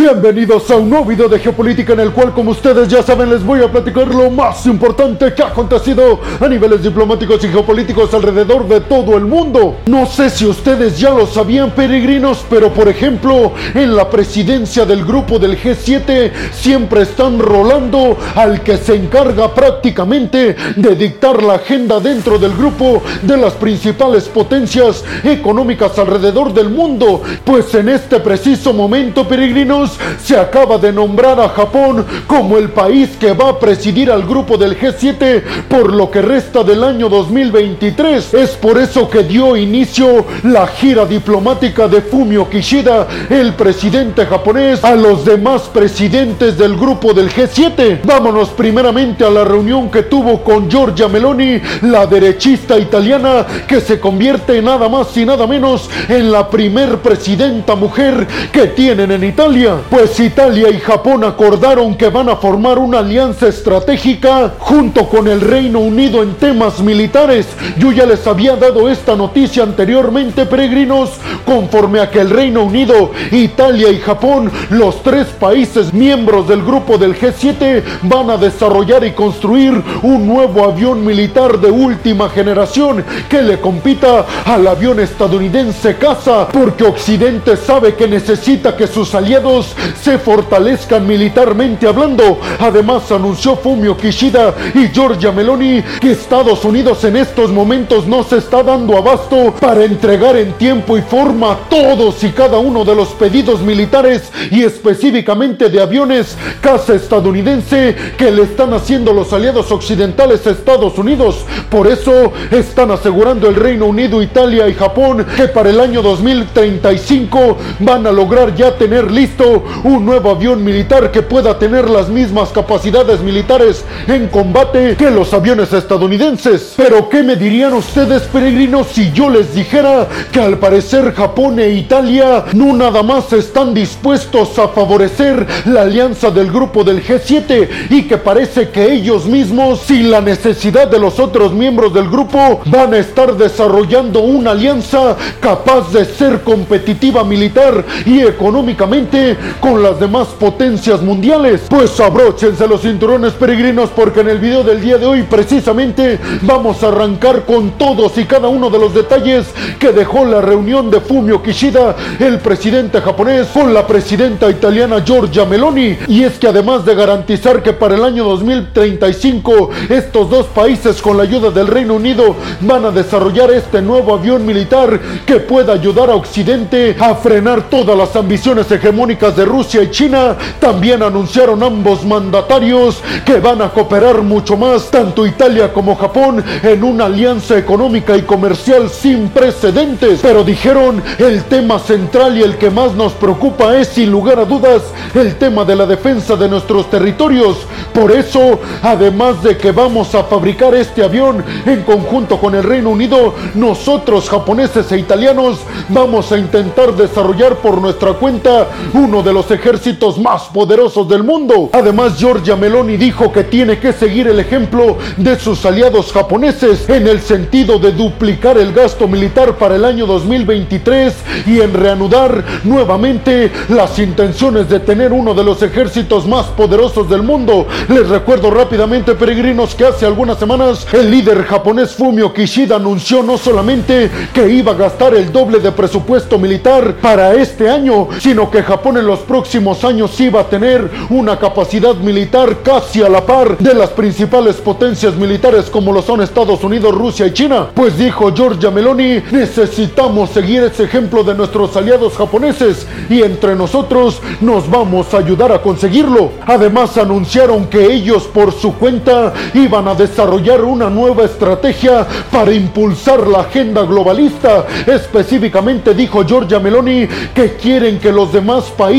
[0.00, 3.42] Bienvenidos a un nuevo video de geopolítica en el cual, como ustedes ya saben, les
[3.42, 8.68] voy a platicar lo más importante que ha acontecido a niveles diplomáticos y geopolíticos alrededor
[8.68, 9.78] de todo el mundo.
[9.86, 15.04] No sé si ustedes ya lo sabían, peregrinos, pero por ejemplo, en la presidencia del
[15.04, 21.98] grupo del G7 siempre están rolando al que se encarga prácticamente de dictar la agenda
[21.98, 27.20] dentro del grupo de las principales potencias económicas alrededor del mundo.
[27.44, 29.87] Pues en este preciso momento, peregrinos,
[30.22, 34.56] se acaba de nombrar a Japón como el país que va a presidir al grupo
[34.56, 38.34] del G7 por lo que resta del año 2023.
[38.34, 44.84] Es por eso que dio inicio la gira diplomática de Fumio Kishida, el presidente japonés,
[44.84, 48.00] a los demás presidentes del grupo del G7.
[48.04, 54.00] Vámonos primeramente a la reunión que tuvo con Giorgia Meloni, la derechista italiana que se
[54.00, 59.77] convierte nada más y nada menos en la primer presidenta mujer que tienen en Italia
[59.90, 65.40] pues Italia y Japón acordaron que van a formar una alianza estratégica junto con el
[65.40, 67.46] Reino Unido en temas militares.
[67.78, 71.10] Yo ya les había dado esta noticia anteriormente, peregrinos,
[71.44, 76.98] conforme a que el Reino Unido, Italia y Japón, los tres países miembros del grupo
[76.98, 83.42] del G7, van a desarrollar y construir un nuevo avión militar de última generación que
[83.42, 89.57] le compita al avión estadounidense Casa, porque Occidente sabe que necesita que sus aliados
[90.00, 92.38] se fortalezcan militarmente hablando.
[92.58, 98.38] Además anunció Fumio Kishida y Giorgia Meloni que Estados Unidos en estos momentos no se
[98.38, 103.08] está dando abasto para entregar en tiempo y forma todos y cada uno de los
[103.08, 110.46] pedidos militares y específicamente de aviones casa estadounidense que le están haciendo los aliados occidentales
[110.46, 111.44] a Estados Unidos.
[111.70, 117.58] Por eso están asegurando el Reino Unido, Italia y Japón que para el año 2035
[117.80, 119.47] van a lograr ya tener listo
[119.84, 125.32] un nuevo avión militar que pueda tener las mismas capacidades militares en combate que los
[125.32, 126.74] aviones estadounidenses.
[126.76, 131.70] Pero ¿qué me dirían ustedes peregrinos si yo les dijera que al parecer Japón e
[131.70, 138.02] Italia no nada más están dispuestos a favorecer la alianza del grupo del G7 y
[138.02, 142.94] que parece que ellos mismos, sin la necesidad de los otros miembros del grupo, van
[142.94, 150.28] a estar desarrollando una alianza capaz de ser competitiva militar y económicamente con las demás
[150.28, 151.62] potencias mundiales.
[151.68, 156.82] Pues abróchense los cinturones peregrinos porque en el video del día de hoy precisamente vamos
[156.82, 159.46] a arrancar con todos y cada uno de los detalles
[159.78, 165.44] que dejó la reunión de Fumio Kishida, el presidente japonés, con la presidenta italiana Giorgia
[165.44, 165.96] Meloni.
[166.08, 171.16] Y es que además de garantizar que para el año 2035 estos dos países con
[171.16, 176.10] la ayuda del Reino Unido van a desarrollar este nuevo avión militar que pueda ayudar
[176.10, 182.04] a Occidente a frenar todas las ambiciones hegemónicas de Rusia y China, también anunciaron ambos
[182.04, 188.16] mandatarios que van a cooperar mucho más, tanto Italia como Japón, en una alianza económica
[188.16, 190.20] y comercial sin precedentes.
[190.22, 194.44] Pero dijeron, el tema central y el que más nos preocupa es, sin lugar a
[194.44, 194.82] dudas,
[195.14, 197.58] el tema de la defensa de nuestros territorios.
[197.92, 202.90] Por eso, además de que vamos a fabricar este avión en conjunto con el Reino
[202.90, 209.50] Unido, nosotros japoneses e italianos vamos a intentar desarrollar por nuestra cuenta uno de los
[209.50, 211.70] ejércitos más poderosos del mundo.
[211.72, 217.06] Además, Giorgia Meloni dijo que tiene que seguir el ejemplo de sus aliados japoneses en
[217.06, 221.14] el sentido de duplicar el gasto militar para el año 2023
[221.46, 227.22] y en reanudar nuevamente las intenciones de tener uno de los ejércitos más poderosos del
[227.22, 227.66] mundo.
[227.88, 233.36] Les recuerdo rápidamente, peregrinos, que hace algunas semanas el líder japonés Fumio Kishida anunció no
[233.36, 238.62] solamente que iba a gastar el doble de presupuesto militar para este año, sino que
[238.62, 243.56] Japón en los próximos años iba a tener una capacidad militar casi a la par
[243.56, 247.68] de las principales potencias militares como lo son Estados Unidos, Rusia y China.
[247.72, 254.20] Pues dijo Giorgia Meloni, necesitamos seguir ese ejemplo de nuestros aliados japoneses y entre nosotros
[254.42, 256.32] nos vamos a ayudar a conseguirlo.
[256.44, 263.26] Además anunciaron que ellos por su cuenta iban a desarrollar una nueva estrategia para impulsar
[263.26, 264.66] la agenda globalista.
[264.86, 268.97] Específicamente dijo Giorgia Meloni que quieren que los demás países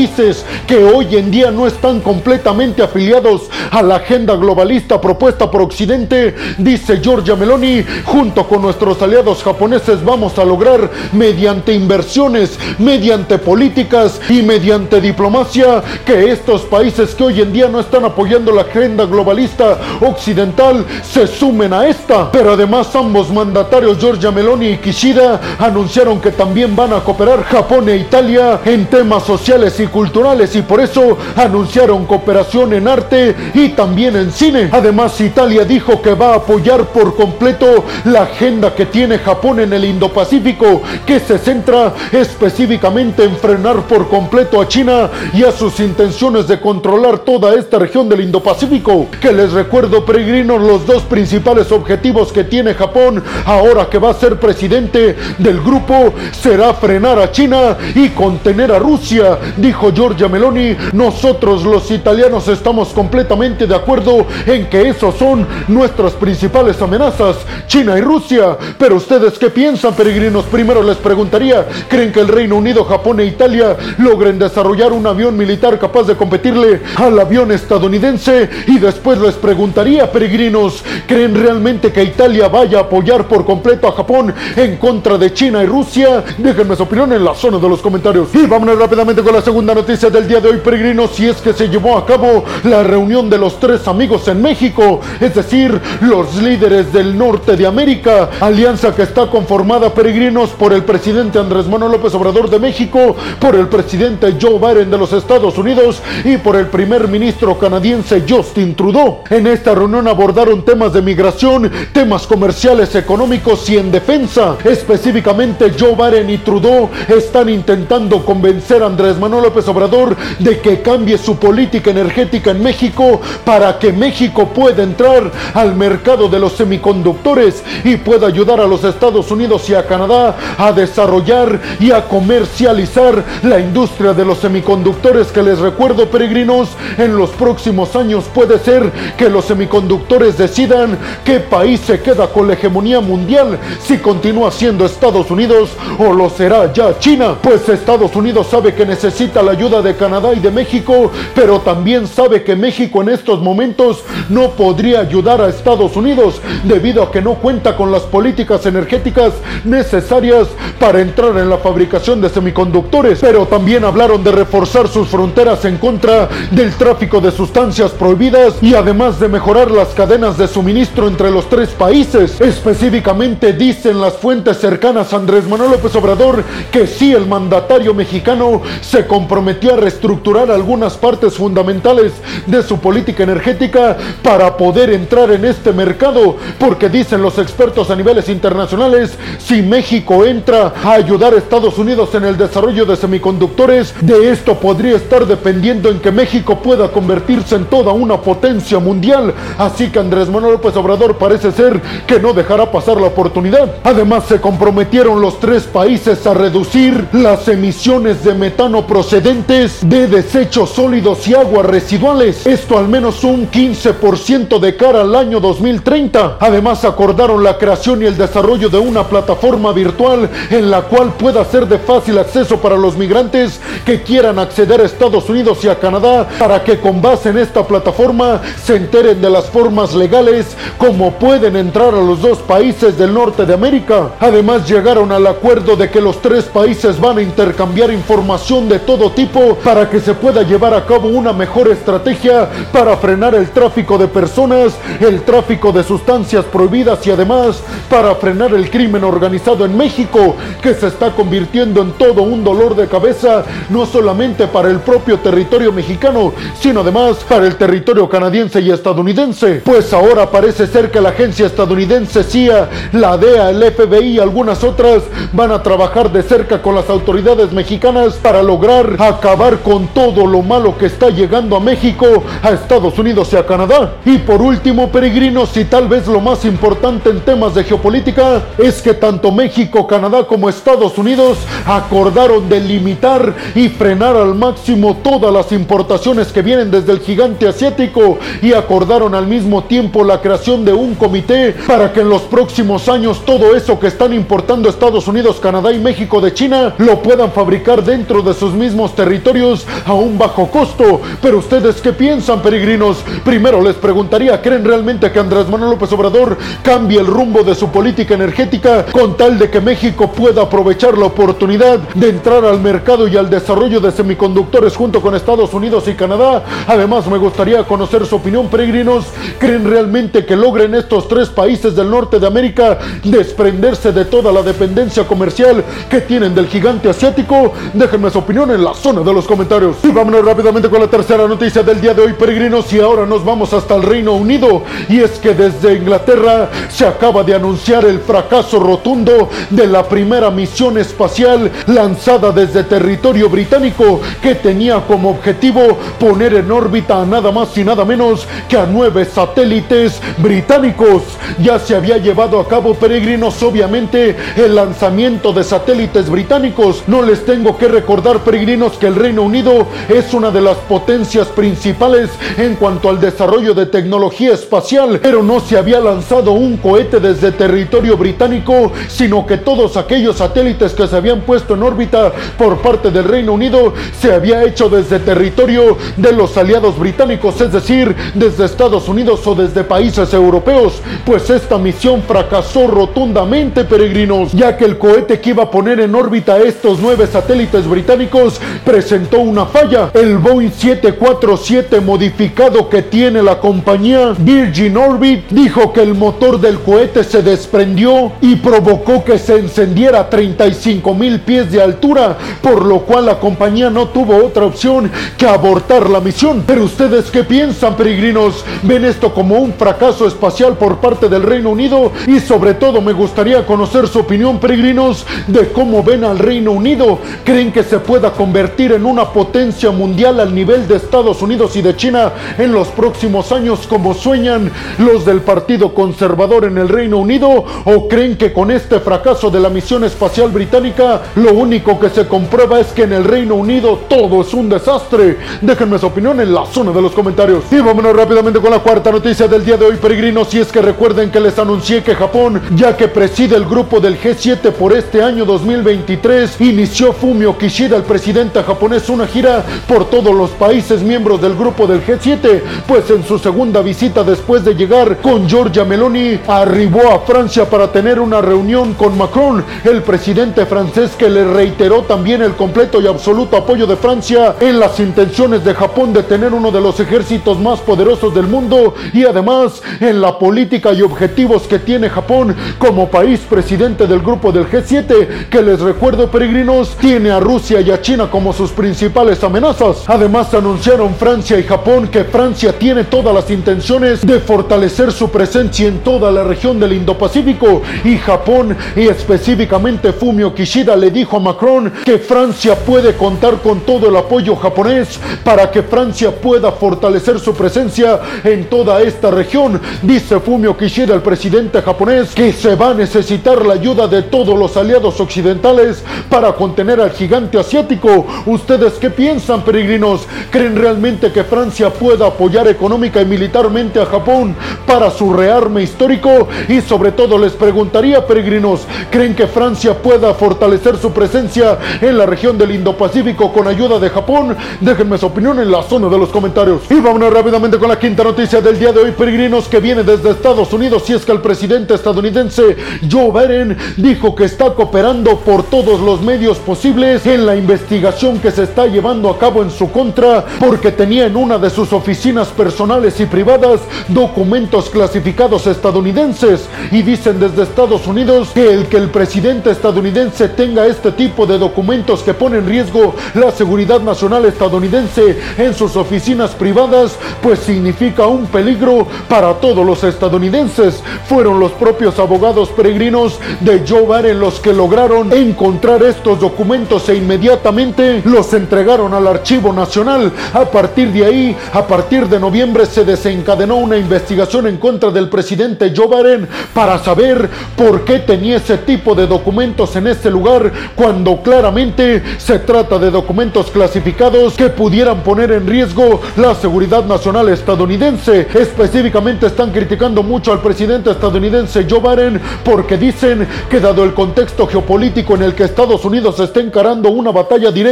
[0.66, 6.34] que hoy en día no están completamente afiliados a la agenda globalista propuesta por Occidente,
[6.56, 14.18] dice Giorgia Meloni, junto con nuestros aliados japoneses vamos a lograr mediante inversiones, mediante políticas
[14.30, 19.04] y mediante diplomacia que estos países que hoy en día no están apoyando la agenda
[19.04, 22.32] globalista occidental se sumen a esta.
[22.32, 27.90] Pero además ambos mandatarios Giorgia Meloni y Kishida anunciaron que también van a cooperar Japón
[27.90, 33.70] e Italia en temas sociales y multiculturales y por eso anunciaron cooperación en arte y
[33.70, 34.68] también en cine.
[34.72, 39.72] Además, Italia dijo que va a apoyar por completo la agenda que tiene Japón en
[39.72, 45.80] el Indo-Pacífico, que se centra específicamente en frenar por completo a China y a sus
[45.80, 49.08] intenciones de controlar toda esta región del Indo-Pacífico.
[49.20, 54.14] Que les recuerdo, peregrinos, los dos principales objetivos que tiene Japón ahora que va a
[54.14, 59.38] ser presidente del grupo será frenar a China y contener a Rusia,
[59.70, 60.76] dijo Giorgia Meloni.
[60.92, 67.36] Nosotros los italianos estamos completamente de acuerdo en que esos son nuestras principales amenazas,
[67.68, 68.58] China y Rusia.
[68.76, 70.44] Pero ustedes qué piensan, peregrinos?
[70.46, 75.36] Primero les preguntaría, ¿creen que el Reino Unido, Japón e Italia logren desarrollar un avión
[75.36, 78.50] militar capaz de competirle al avión estadounidense?
[78.66, 83.92] Y después les preguntaría, peregrinos, ¿creen realmente que Italia vaya a apoyar por completo a
[83.92, 86.24] Japón en contra de China y Rusia?
[86.38, 88.34] Déjenme su opinión en la zona de los comentarios.
[88.34, 91.52] Y vámonos rápidamente con la segunda noticia del día de hoy, peregrinos, si es que
[91.52, 96.34] se llevó a cabo la reunión de los tres amigos en México, es decir, los
[96.36, 101.92] líderes del norte de América, alianza que está conformada, peregrinos, por el presidente Andrés Manuel
[101.92, 106.56] López Obrador de México, por el presidente Joe Biden de los Estados Unidos y por
[106.56, 109.20] el primer ministro canadiense Justin Trudeau.
[109.30, 114.56] En esta reunión abordaron temas de migración, temas comerciales, económicos y en defensa.
[114.64, 120.80] Específicamente, Joe Biden y Trudeau están intentando convencer a Andrés Manuel López Obrador de que
[120.80, 126.52] cambie su política energética en México para que México pueda entrar al mercado de los
[126.52, 132.06] semiconductores y pueda ayudar a los Estados Unidos y a Canadá a desarrollar y a
[132.06, 138.56] comercializar la industria de los semiconductores que les recuerdo peregrinos en los próximos años puede
[138.60, 144.52] ser que los semiconductores decidan qué país se queda con la hegemonía mundial si continúa
[144.52, 147.34] siendo Estados Unidos o lo será ya China.
[147.42, 152.06] Pues Estados Unidos sabe que necesita la ayuda de Canadá y de México pero también
[152.06, 157.22] sabe que México en estos momentos no podría ayudar a Estados Unidos debido a que
[157.22, 159.32] no cuenta con las políticas energéticas
[159.64, 160.48] necesarias
[160.78, 165.78] para entrar en la fabricación de semiconductores, pero también hablaron de reforzar sus fronteras en
[165.78, 171.30] contra del tráfico de sustancias prohibidas y además de mejorar las cadenas de suministro entre
[171.30, 172.40] los tres países.
[172.40, 178.62] Específicamente dicen las fuentes cercanas a Andrés Manuel López Obrador que sí el mandatario mexicano
[178.80, 182.12] se comprometió a reestructurar algunas partes fundamentales
[182.46, 187.96] de su política energética para poder entrar en este mercado, porque dicen los expertos a
[187.96, 193.94] niveles internacionales, si México entra a ayudar a Estados Unidos en el desarrollo de semiconductores,
[194.00, 199.32] de esto podría estar dependiendo en que México pueda convertirse en toda una potencia mundial.
[199.58, 203.76] Así que Andrés Manuel López Obrador parece ser que no dejará pasar la oportunidad.
[203.84, 208.86] Además, se comprometieron los tres países a reducir las emisiones de metano
[209.20, 212.46] procedentes de desechos sólidos y aguas residuales.
[212.46, 216.38] Esto al menos un 15% de cara al año 2030.
[216.40, 221.44] Además, acordaron la creación y el desarrollo de una plataforma virtual en la cual pueda
[221.44, 225.78] ser de fácil acceso para los migrantes que quieran acceder a Estados Unidos y a
[225.78, 231.12] Canadá para que con base en esta plataforma se enteren de las formas legales como
[231.12, 234.12] pueden entrar a los dos países del norte de América.
[234.18, 239.09] Además llegaron al acuerdo de que los tres países van a intercambiar información de todo
[239.10, 243.98] tipo para que se pueda llevar a cabo una mejor estrategia para frenar el tráfico
[243.98, 249.76] de personas, el tráfico de sustancias prohibidas y además para frenar el crimen organizado en
[249.76, 254.80] México que se está convirtiendo en todo un dolor de cabeza no solamente para el
[254.80, 259.62] propio territorio mexicano, sino además para el territorio canadiense y estadounidense.
[259.64, 264.62] Pues ahora parece ser que la agencia estadounidense CIA, la DEA, el FBI y algunas
[264.64, 270.26] otras van a trabajar de cerca con las autoridades mexicanas para lograr acabar con todo
[270.26, 272.06] lo malo que está llegando a México,
[272.42, 273.94] a Estados Unidos y a Canadá.
[274.04, 278.82] Y por último, peregrinos, y tal vez lo más importante en temas de geopolítica, es
[278.82, 285.32] que tanto México, Canadá como Estados Unidos acordaron de limitar y frenar al máximo todas
[285.32, 290.64] las importaciones que vienen desde el gigante asiático y acordaron al mismo tiempo la creación
[290.64, 295.08] de un comité para que en los próximos años todo eso que están importando Estados
[295.08, 299.94] Unidos, Canadá y México de China lo puedan fabricar dentro de sus mismos territorios a
[299.94, 301.00] un bajo costo.
[301.20, 302.98] Pero ustedes qué piensan, peregrinos?
[303.24, 307.68] Primero les preguntaría, ¿creen realmente que Andrés Manuel López Obrador cambie el rumbo de su
[307.68, 313.08] política energética con tal de que México pueda aprovechar la oportunidad de entrar al mercado
[313.08, 316.44] y al desarrollo de semiconductores junto con Estados Unidos y Canadá?
[316.66, 319.06] Además, me gustaría conocer su opinión, peregrinos.
[319.38, 324.42] ¿Creen realmente que logren estos tres países del norte de América desprenderse de toda la
[324.42, 327.52] dependencia comercial que tienen del gigante asiático?
[327.74, 329.76] Déjenme su opinión en la zona de los comentarios.
[329.82, 332.72] Y vámonos rápidamente con la tercera noticia del día de hoy, peregrinos.
[332.72, 334.62] Y ahora nos vamos hasta el Reino Unido.
[334.88, 340.30] Y es que desde Inglaterra se acaba de anunciar el fracaso rotundo de la primera
[340.30, 347.32] misión espacial lanzada desde territorio británico que tenía como objetivo poner en órbita a nada
[347.32, 351.02] más y nada menos que a nueve satélites británicos.
[351.38, 356.84] Ya se había llevado a cabo, peregrinos, obviamente, el lanzamiento de satélites británicos.
[356.86, 361.28] No les tengo que recordar, peregrinos, que el Reino Unido es una de las potencias
[361.28, 367.00] principales en cuanto al desarrollo de tecnología espacial, pero no se había lanzado un cohete
[367.00, 372.58] desde territorio británico, sino que todos aquellos satélites que se habían puesto en órbita por
[372.58, 377.96] parte del Reino Unido se había hecho desde territorio de los aliados británicos, es decir,
[378.14, 384.66] desde Estados Unidos o desde países europeos, pues esta misión fracasó rotundamente, peregrinos, ya que
[384.66, 389.90] el cohete que iba a poner en órbita estos nueve satélites británicos presentó una falla.
[389.94, 396.58] El Boeing 747 modificado que tiene la compañía Virgin Orbit dijo que el motor del
[396.60, 402.64] cohete se desprendió y provocó que se encendiera a 35 mil pies de altura, por
[402.64, 406.44] lo cual la compañía no tuvo otra opción que abortar la misión.
[406.46, 408.44] Pero ustedes qué piensan, peregrinos?
[408.62, 411.92] ¿Ven esto como un fracaso espacial por parte del Reino Unido?
[412.06, 416.98] Y sobre todo me gustaría conocer su opinión, peregrinos, de cómo ven al Reino Unido.
[417.24, 421.62] ¿Creen que se pueda convertir en una potencia mundial al nivel de Estados Unidos y
[421.62, 426.96] de China en los próximos años como sueñan los del Partido Conservador en el Reino
[426.96, 427.44] Unido?
[427.64, 432.08] ¿O creen que con este fracaso de la misión espacial británica lo único que se
[432.08, 435.18] comprueba es que en el Reino Unido todo es un desastre?
[435.42, 437.44] Déjenme su opinión en la zona de los comentarios.
[437.50, 440.28] Y vámonos rápidamente con la cuarta noticia del día de hoy, peregrinos.
[440.28, 444.00] Si es que recuerden que les anuncié que Japón, ya que preside el grupo del
[444.00, 450.14] G7 por este año 2023, inició Fumio Kishida, el presidente japonés, una gira por todos
[450.14, 454.98] los países miembros del grupo del G7, pues en su segunda visita después de llegar
[454.98, 460.92] con Giorgia Meloni, arribó a Francia para tener una reunión con Macron, el presidente francés
[460.96, 465.54] que le reiteró también el completo y absoluto apoyo de Francia en las intenciones de
[465.54, 470.18] Japón de tener uno de los ejércitos más poderosos del mundo y además en la
[470.18, 475.60] política y objetivos que tiene Japón como país presidente del grupo del G7, que les
[475.60, 479.84] recuerdo peregrinos, tiene a Rusia y a China como sus principales amenazas.
[479.86, 485.66] Además anunciaron Francia y Japón que Francia tiene todas las intenciones de fortalecer su presencia
[485.66, 491.20] en toda la región del Indo-Pacífico y Japón y específicamente Fumio Kishida le dijo a
[491.20, 497.18] Macron que Francia puede contar con todo el apoyo japonés para que Francia pueda fortalecer
[497.18, 499.60] su presencia en toda esta región.
[499.82, 504.38] Dice Fumio Kishida, el presidente japonés, que se va a necesitar la ayuda de todos
[504.38, 508.06] los aliados occidentales para contener al gigante asiático.
[508.26, 510.06] ¿Ustedes qué piensan, peregrinos?
[510.30, 514.36] ¿Creen realmente que Francia pueda apoyar económica y militarmente a Japón
[514.66, 516.28] para su rearme histórico?
[516.48, 522.06] Y sobre todo les preguntaría, peregrinos, ¿creen que Francia pueda fortalecer su presencia en la
[522.06, 524.36] región del Indo-Pacífico con ayuda de Japón?
[524.60, 526.62] Déjenme su opinión en la zona de los comentarios.
[526.70, 530.10] Y vámonos rápidamente con la quinta noticia del día de hoy, peregrinos, que viene desde
[530.10, 530.88] Estados Unidos.
[530.88, 532.56] Y es que el presidente estadounidense
[532.90, 538.30] Joe Biden dijo que está cooperando por todos los medios posibles en la investigación que
[538.30, 542.28] se está llevando a cabo en su contra porque tenía en una de sus oficinas
[542.28, 548.88] personales y privadas documentos clasificados estadounidenses y dicen desde Estados Unidos que el que el
[548.88, 555.18] presidente estadounidense tenga este tipo de documentos que pone en riesgo la seguridad nacional estadounidense
[555.36, 560.82] en sus oficinas privadas pues significa un peligro para todos los estadounidenses.
[561.06, 566.96] Fueron los propios abogados peregrinos de Joe Biden los que lograron encontrar estos documentos e
[566.96, 570.12] inmediatamente los entregaron al Archivo Nacional.
[570.34, 575.08] A partir de ahí, a partir de noviembre se desencadenó una investigación en contra del
[575.08, 580.52] presidente Joe Biden para saber por qué tenía ese tipo de documentos en este lugar
[580.74, 587.28] cuando claramente se trata de documentos clasificados que pudieran poner en riesgo la seguridad nacional
[587.30, 588.28] estadounidense.
[588.34, 594.46] Específicamente están criticando mucho al presidente estadounidense Joe Biden porque dicen que dado el contexto
[594.46, 597.69] geopolítico en el que Estados Unidos está encarando una batalla directa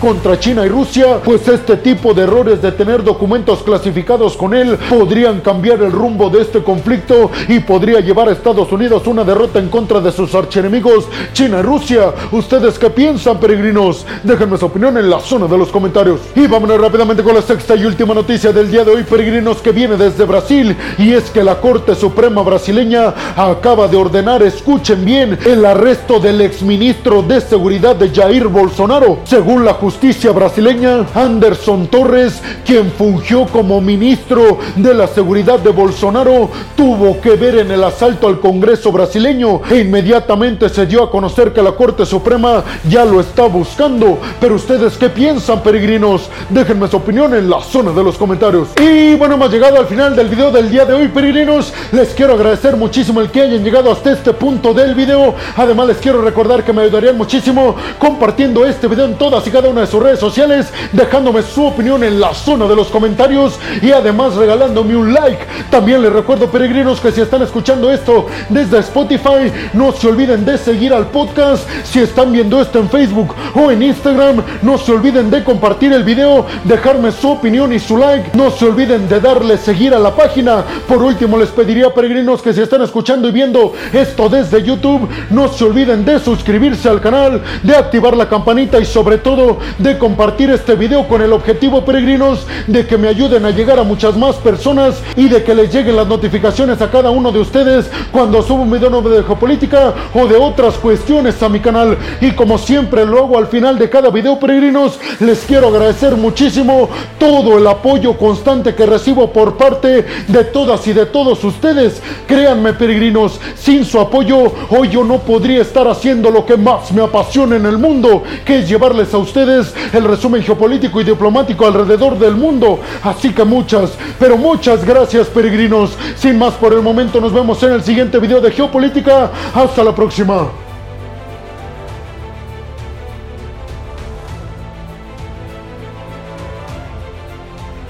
[0.00, 4.78] contra China y Rusia, pues este tipo de errores de tener documentos clasificados con él
[4.88, 9.58] podrían cambiar el rumbo de este conflicto y podría llevar a Estados Unidos una derrota
[9.58, 12.12] en contra de sus archienemigos China y Rusia.
[12.30, 14.06] ¿Ustedes qué piensan, peregrinos?
[14.22, 16.20] Déjenme su opinión en la zona de los comentarios.
[16.36, 19.72] Y vámonos rápidamente con la sexta y última noticia del día de hoy, peregrinos, que
[19.72, 20.76] viene desde Brasil.
[20.98, 26.40] Y es que la Corte Suprema brasileña acaba de ordenar, escuchen bien, el arresto del
[26.40, 29.20] exministro de Seguridad de Jair Bolsonaro.
[29.32, 36.50] Según la justicia brasileña, Anderson Torres, quien fungió como ministro de la seguridad de Bolsonaro,
[36.76, 41.54] tuvo que ver en el asalto al Congreso brasileño e inmediatamente se dio a conocer
[41.54, 44.18] que la Corte Suprema ya lo está buscando.
[44.38, 46.28] Pero ustedes qué piensan, peregrinos?
[46.50, 48.68] Déjenme su opinión en la zona de los comentarios.
[48.82, 51.72] Y bueno, hemos llegado al final del video del día de hoy, peregrinos.
[51.90, 55.34] Les quiero agradecer muchísimo el que hayan llegado hasta este punto del video.
[55.56, 59.68] Además, les quiero recordar que me ayudarían muchísimo compartiendo este video en todas y cada
[59.68, 63.92] una de sus redes sociales, dejándome su opinión en la zona de los comentarios y
[63.92, 65.46] además regalándome un like.
[65.70, 70.58] También les recuerdo, peregrinos, que si están escuchando esto desde Spotify, no se olviden de
[70.58, 71.68] seguir al podcast.
[71.84, 76.02] Si están viendo esto en Facebook o en Instagram, no se olviden de compartir el
[76.02, 78.36] video, dejarme su opinión y su like.
[78.36, 80.64] No se olviden de darle seguir a la página.
[80.88, 85.46] Por último, les pediría, peregrinos, que si están escuchando y viendo esto desde YouTube, no
[85.46, 88.84] se olviden de suscribirse al canal, de activar la campanita y
[89.18, 93.78] todo de compartir este video con el objetivo, peregrinos, de que me ayuden a llegar
[93.78, 97.40] a muchas más personas y de que les lleguen las notificaciones a cada uno de
[97.40, 101.96] ustedes cuando subo un video nuevo de geopolítica o de otras cuestiones a mi canal.
[102.20, 106.88] Y como siempre lo hago al final de cada video, peregrinos, les quiero agradecer muchísimo
[107.18, 112.02] todo el apoyo constante que recibo por parte de todas y de todos ustedes.
[112.26, 117.02] Créanme, peregrinos, sin su apoyo hoy yo no podría estar haciendo lo que más me
[117.02, 122.18] apasiona en el mundo, que es llevarles a ustedes el resumen geopolítico y diplomático alrededor
[122.18, 122.80] del mundo.
[123.02, 125.96] Así que muchas, pero muchas gracias, peregrinos.
[126.16, 129.30] Sin más por el momento, nos vemos en el siguiente video de geopolítica.
[129.54, 130.61] Hasta la próxima.